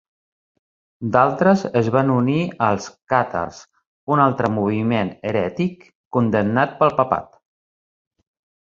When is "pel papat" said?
6.83-7.43